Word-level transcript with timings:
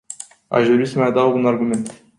Aș 0.47 0.67
dori 0.67 0.85
să 0.85 0.97
mai 0.99 1.07
adaug 1.07 1.33
un 1.35 1.45
argument. 1.45 2.03